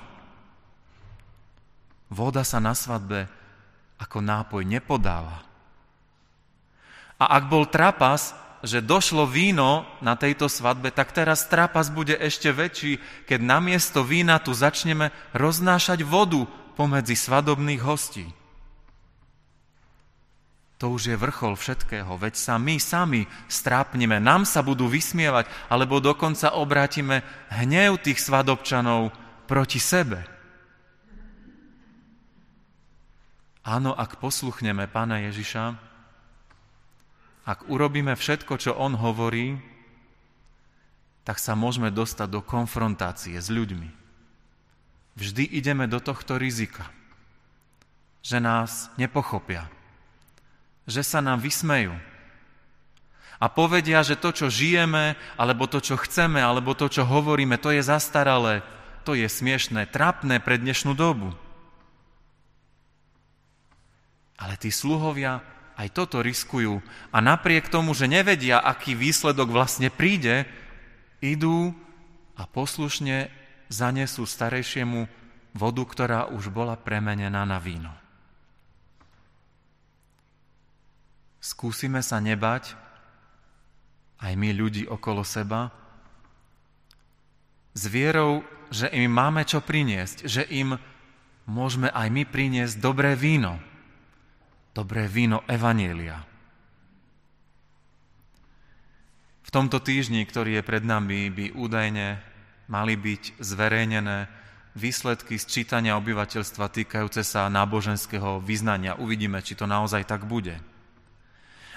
Voda 2.08 2.44
sa 2.44 2.60
na 2.60 2.72
svadbe 2.72 3.28
ako 3.98 4.22
nápoj 4.22 4.62
nepodáva. 4.64 5.44
A 7.18 7.24
ak 7.34 7.50
bol 7.50 7.66
trapas, 7.66 8.32
že 8.62 8.82
došlo 8.82 9.26
víno 9.26 9.86
na 10.02 10.14
tejto 10.14 10.46
svadbe, 10.46 10.90
tak 10.90 11.14
teraz 11.14 11.46
trapas 11.46 11.90
bude 11.90 12.14
ešte 12.14 12.50
väčší, 12.50 12.98
keď 13.26 13.38
namiesto 13.42 14.02
vína 14.02 14.38
tu 14.38 14.54
začneme 14.54 15.10
roznášať 15.34 16.02
vodu 16.06 16.46
pomedzi 16.78 17.18
svadobných 17.18 17.82
hostí. 17.82 18.37
To 20.78 20.94
už 20.94 21.10
je 21.10 21.16
vrchol 21.18 21.58
všetkého, 21.58 22.14
veď 22.14 22.38
sa 22.38 22.54
my 22.54 22.78
sami 22.78 23.26
strápneme, 23.50 24.22
nám 24.22 24.46
sa 24.46 24.62
budú 24.62 24.86
vysmievať, 24.86 25.50
alebo 25.66 25.98
dokonca 25.98 26.54
obrátime 26.54 27.26
hnev 27.50 27.98
tých 27.98 28.22
svadobčanov 28.22 29.10
proti 29.50 29.82
sebe. 29.82 30.22
Áno, 33.66 33.90
ak 33.90 34.22
posluchneme 34.22 34.86
Pána 34.86 35.26
Ježiša, 35.28 35.76
ak 37.42 37.66
urobíme 37.66 38.14
všetko, 38.14 38.54
čo 38.62 38.78
On 38.78 38.94
hovorí, 38.94 39.58
tak 41.26 41.42
sa 41.42 41.58
môžeme 41.58 41.90
dostať 41.90 42.28
do 42.32 42.40
konfrontácie 42.40 43.36
s 43.36 43.50
ľuďmi. 43.50 43.90
Vždy 45.18 45.44
ideme 45.58 45.90
do 45.90 45.98
tohto 45.98 46.38
rizika, 46.38 46.86
že 48.22 48.38
nás 48.38 48.88
nepochopia, 48.94 49.66
že 50.88 51.04
sa 51.04 51.20
nám 51.20 51.44
vysmejú. 51.44 51.92
A 53.38 53.46
povedia, 53.46 54.02
že 54.02 54.18
to, 54.18 54.34
čo 54.34 54.50
žijeme, 54.50 55.14
alebo 55.38 55.70
to, 55.70 55.78
čo 55.78 55.94
chceme, 55.94 56.42
alebo 56.42 56.74
to, 56.74 56.90
čo 56.90 57.06
hovoríme, 57.06 57.54
to 57.60 57.70
je 57.70 57.84
zastaralé, 57.86 58.66
to 59.06 59.14
je 59.14 59.28
smiešné, 59.30 59.86
trápne 59.94 60.42
pre 60.42 60.58
dnešnú 60.58 60.96
dobu. 60.96 61.30
Ale 64.34 64.58
tí 64.58 64.74
sluhovia 64.74 65.44
aj 65.78 65.94
toto 65.94 66.18
riskujú 66.18 66.82
a 67.14 67.18
napriek 67.22 67.70
tomu, 67.70 67.94
že 67.94 68.10
nevedia, 68.10 68.58
aký 68.58 68.98
výsledok 68.98 69.54
vlastne 69.54 69.94
príde, 69.94 70.50
idú 71.22 71.70
a 72.34 72.42
poslušne 72.46 73.30
zanesú 73.70 74.26
starejšiemu 74.26 75.06
vodu, 75.54 75.82
ktorá 75.86 76.20
už 76.34 76.50
bola 76.50 76.74
premenená 76.74 77.46
na 77.46 77.62
víno. 77.62 77.90
Skúsime 81.38 82.02
sa 82.02 82.18
nebať, 82.18 82.74
aj 84.18 84.32
my 84.34 84.50
ľudí 84.50 84.90
okolo 84.90 85.22
seba, 85.22 85.70
s 87.78 87.86
vierou, 87.86 88.42
že 88.74 88.90
im 88.90 89.06
máme 89.06 89.46
čo 89.46 89.62
priniesť, 89.62 90.26
že 90.26 90.42
im 90.50 90.74
môžeme 91.46 91.94
aj 91.94 92.10
my 92.10 92.26
priniesť 92.26 92.82
dobré 92.82 93.14
víno, 93.14 93.62
dobré 94.74 95.06
víno 95.06 95.46
Evanielia. 95.46 96.26
V 99.46 99.50
tomto 99.54 99.78
týždni, 99.80 100.26
ktorý 100.26 100.60
je 100.60 100.66
pred 100.66 100.84
nami, 100.84 101.30
by 101.30 101.56
údajne 101.56 102.20
mali 102.68 102.98
byť 102.98 103.40
zverejnené 103.40 104.28
výsledky 104.76 105.40
sčítania 105.40 105.96
obyvateľstva 105.96 106.68
týkajúce 106.68 107.24
sa 107.24 107.48
náboženského 107.48 108.44
vyznania. 108.44 108.98
Uvidíme, 109.00 109.40
či 109.40 109.56
to 109.56 109.64
naozaj 109.64 110.04
tak 110.04 110.28
bude 110.28 110.58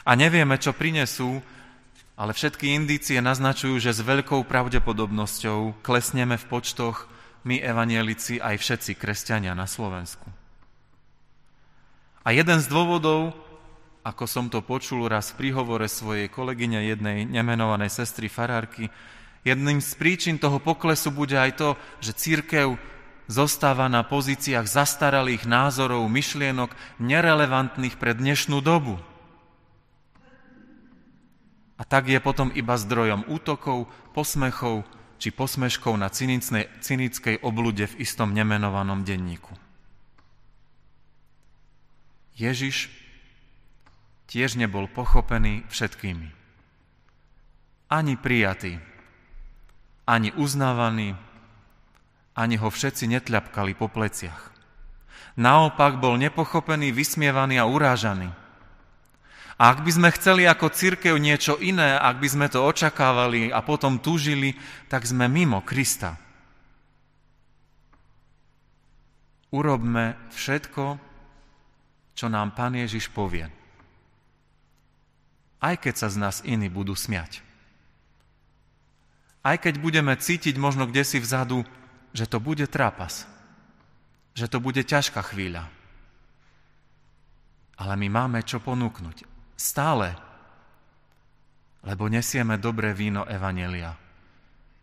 a 0.01 0.11
nevieme, 0.17 0.57
čo 0.57 0.73
prinesú, 0.73 1.41
ale 2.17 2.37
všetky 2.37 2.73
indície 2.77 3.17
naznačujú, 3.17 3.81
že 3.81 3.97
s 3.97 4.05
veľkou 4.05 4.45
pravdepodobnosťou 4.45 5.81
klesneme 5.81 6.37
v 6.37 6.45
počtoch 6.45 7.09
my 7.41 7.57
evanielici 7.57 8.37
aj 8.37 8.61
všetci 8.61 8.91
kresťania 8.97 9.57
na 9.57 9.65
Slovensku. 9.65 10.29
A 12.21 12.29
jeden 12.29 12.61
z 12.61 12.69
dôvodov, 12.69 13.33
ako 14.05 14.25
som 14.29 14.45
to 14.49 14.61
počul 14.61 15.09
raz 15.09 15.33
v 15.33 15.49
príhovore 15.49 15.89
svojej 15.89 16.29
kolegyne 16.29 16.85
jednej 16.85 17.25
nemenovanej 17.25 17.89
sestry 17.89 18.29
farárky, 18.29 18.93
jedným 19.41 19.81
z 19.81 19.91
príčin 19.97 20.37
toho 20.37 20.61
poklesu 20.61 21.09
bude 21.09 21.33
aj 21.33 21.57
to, 21.57 21.69
že 21.97 22.13
církev 22.13 22.77
zostáva 23.25 23.89
na 23.89 24.05
pozíciách 24.05 24.69
zastaralých 24.69 25.49
názorov, 25.49 26.05
myšlienok, 26.05 26.69
nerelevantných 27.01 27.97
pre 27.97 28.13
dnešnú 28.13 28.61
dobu. 28.61 29.01
A 31.81 31.83
tak 31.83 32.13
je 32.13 32.21
potom 32.21 32.53
iba 32.53 32.77
zdrojom 32.77 33.25
útokov, 33.25 33.89
posmechov 34.13 34.85
či 35.17 35.33
posmeškov 35.33 35.97
na 35.97 36.13
cynickej 36.13 37.41
oblude 37.41 37.89
v 37.89 37.97
istom 38.05 38.33
nemenovanom 38.33 39.01
denníku. 39.01 39.53
Ježiš 42.37 42.89
tiež 44.25 44.57
nebol 44.57 44.89
pochopený 44.89 45.61
všetkými. 45.69 46.29
Ani 47.91 48.13
prijatý, 48.17 48.81
ani 50.09 50.33
uznávaný, 50.33 51.13
ani 52.33 52.55
ho 52.57 52.69
všetci 52.73 53.05
netľapkali 53.13 53.77
po 53.77 53.91
pleciach. 53.93 54.49
Naopak 55.37 56.01
bol 56.01 56.17
nepochopený, 56.17 56.89
vysmievaný 56.89 57.61
a 57.61 57.69
urážaný. 57.69 58.33
A 59.61 59.77
ak 59.77 59.85
by 59.85 59.91
sme 59.93 60.09
chceli 60.17 60.49
ako 60.49 60.73
církev 60.73 61.13
niečo 61.21 61.61
iné, 61.61 61.93
ak 61.93 62.17
by 62.17 62.25
sme 62.33 62.47
to 62.49 62.65
očakávali 62.65 63.53
a 63.53 63.61
potom 63.61 64.01
túžili, 64.01 64.57
tak 64.89 65.05
sme 65.05 65.29
mimo 65.29 65.61
Krista. 65.61 66.17
Urobme 69.53 70.17
všetko, 70.33 70.97
čo 72.17 72.25
nám 72.25 72.57
Pán 72.57 72.73
Ježiš 72.73 73.13
povie. 73.13 73.45
Aj 75.61 75.77
keď 75.77 75.93
sa 75.93 76.09
z 76.09 76.17
nás 76.17 76.41
iní 76.41 76.65
budú 76.65 76.97
smiať. 76.97 77.45
Aj 79.45 79.61
keď 79.61 79.77
budeme 79.77 80.17
cítiť 80.17 80.57
možno 80.57 80.89
kde 80.89 81.05
si 81.05 81.21
vzadu, 81.21 81.61
že 82.17 82.25
to 82.25 82.41
bude 82.41 82.65
trápas, 82.65 83.29
že 84.33 84.49
to 84.49 84.57
bude 84.57 84.81
ťažká 84.81 85.21
chvíľa. 85.21 85.69
Ale 87.77 87.93
my 87.93 88.09
máme 88.09 88.41
čo 88.41 88.57
ponúknuť. 88.57 89.40
Stále. 89.61 90.17
Lebo 91.85 92.09
nesieme 92.09 92.57
dobré 92.57 92.97
víno 92.97 93.29
Evanelia, 93.29 93.93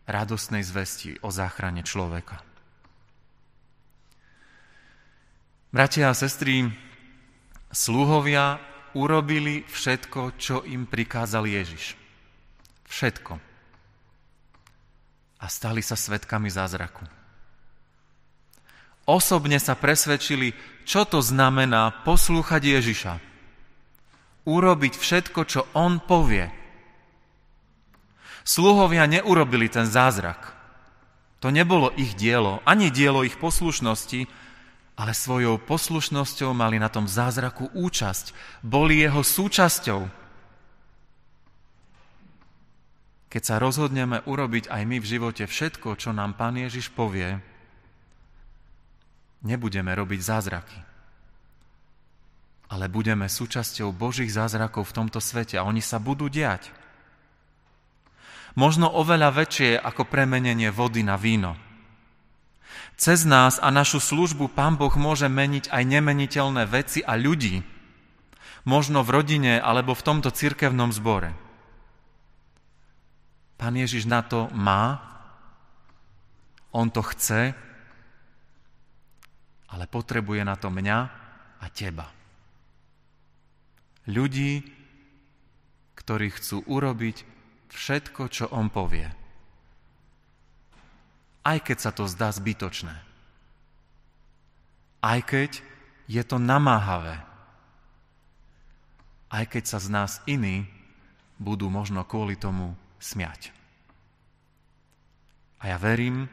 radostnej 0.06 0.62
zvesti 0.62 1.18
o 1.26 1.34
záchrane 1.34 1.82
človeka. 1.82 2.38
Bratia 5.74 6.10
a 6.10 6.14
sestry, 6.14 6.70
sluhovia 7.74 8.62
urobili 8.94 9.66
všetko, 9.66 10.38
čo 10.38 10.62
im 10.62 10.86
prikázal 10.86 11.42
Ježiš. 11.42 11.98
Všetko. 12.86 13.34
A 15.38 15.46
stali 15.50 15.82
sa 15.82 15.98
svetkami 15.98 16.46
zázraku 16.46 17.18
osobne 19.08 19.56
sa 19.56 19.72
presvedčili, 19.72 20.52
čo 20.84 21.08
to 21.08 21.24
znamená 21.24 22.04
poslúchať 22.04 22.76
Ježiša. 22.76 23.12
Urobiť 24.48 24.96
všetko, 24.96 25.40
čo 25.44 25.68
On 25.76 26.00
povie. 26.00 26.48
Sluhovia 28.48 29.04
neurobili 29.04 29.68
ten 29.68 29.84
zázrak. 29.84 30.56
To 31.44 31.52
nebolo 31.52 31.92
ich 32.00 32.16
dielo, 32.16 32.64
ani 32.64 32.88
dielo 32.88 33.20
ich 33.28 33.36
poslušnosti, 33.36 34.24
ale 34.98 35.12
svojou 35.14 35.60
poslušnosťou 35.62 36.50
mali 36.56 36.80
na 36.80 36.88
tom 36.90 37.06
zázraku 37.06 37.70
účasť. 37.76 38.34
Boli 38.64 39.04
jeho 39.04 39.22
súčasťou. 39.22 40.00
Keď 43.28 43.42
sa 43.44 43.60
rozhodneme 43.60 44.24
urobiť 44.24 44.72
aj 44.72 44.82
my 44.88 44.96
v 44.98 45.06
živote 45.06 45.44
všetko, 45.44 46.00
čo 46.00 46.16
nám 46.16 46.34
Pán 46.34 46.56
Ježiš 46.56 46.88
povie, 46.90 47.38
nebudeme 49.44 49.92
robiť 49.94 50.20
zázraky, 50.24 50.78
ale 52.68 52.86
budeme 52.88 53.26
súčasťou 53.28 53.92
Božích 53.96 54.28
zázrakov 54.28 54.88
v 54.88 54.96
tomto 54.96 55.18
svete 55.18 55.56
a 55.56 55.64
oni 55.64 55.80
sa 55.80 55.96
budú 55.96 56.28
diať. 56.28 56.68
Možno 58.56 58.90
oveľa 58.90 59.32
väčšie 59.32 59.80
ako 59.80 60.08
premenenie 60.08 60.68
vody 60.68 61.00
na 61.00 61.16
víno. 61.16 61.56
Cez 62.98 63.22
nás 63.24 63.62
a 63.62 63.70
našu 63.70 64.02
službu 64.02 64.52
Pán 64.52 64.74
Boh 64.74 64.92
môže 64.98 65.30
meniť 65.30 65.70
aj 65.70 65.82
nemeniteľné 65.86 66.66
veci 66.66 67.00
a 67.00 67.14
ľudí. 67.14 67.62
Možno 68.66 69.06
v 69.06 69.12
rodine 69.14 69.62
alebo 69.62 69.94
v 69.94 70.04
tomto 70.04 70.34
cirkevnom 70.34 70.90
zbore. 70.90 71.32
Pán 73.54 73.74
Ježiš 73.78 74.04
na 74.10 74.26
to 74.26 74.50
má, 74.50 74.98
on 76.74 76.90
to 76.90 77.00
chce 77.00 77.54
ale 79.68 79.84
potrebuje 79.84 80.42
na 80.44 80.56
to 80.56 80.72
mňa 80.72 80.98
a 81.60 81.66
teba. 81.68 82.17
Ľudí, 84.08 84.64
ktorí 85.94 86.32
chcú 86.32 86.64
urobiť 86.64 87.16
všetko, 87.68 88.22
čo 88.32 88.44
on 88.48 88.72
povie. 88.72 89.04
Aj 91.44 91.58
keď 91.60 91.76
sa 91.76 91.90
to 91.92 92.08
zdá 92.08 92.32
zbytočné. 92.32 92.96
Aj 95.04 95.20
keď 95.20 95.60
je 96.08 96.22
to 96.24 96.40
namáhavé. 96.40 97.20
Aj 99.28 99.44
keď 99.44 99.64
sa 99.68 99.78
z 99.78 99.88
nás 99.92 100.24
iní 100.24 100.64
budú 101.36 101.68
možno 101.68 102.00
kvôli 102.08 102.34
tomu 102.34 102.72
smiať. 102.96 103.52
A 105.60 105.74
ja 105.74 105.76
verím, 105.76 106.32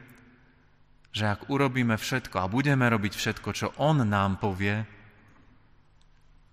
že 1.12 1.28
ak 1.28 1.52
urobíme 1.52 1.96
všetko 1.96 2.40
a 2.40 2.50
budeme 2.50 2.88
robiť 2.88 3.12
všetko, 3.12 3.48
čo 3.52 3.66
On 3.76 4.00
nám 4.00 4.40
povie, 4.40 4.95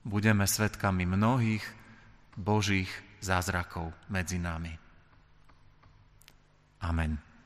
budeme 0.04 0.48
svetkami 0.48 1.08
mnohých 1.08 1.66
Božích 2.38 2.92
zázrakov 3.24 3.96
medzi 4.12 4.40
nami. 4.40 4.76
Amen. 6.84 7.33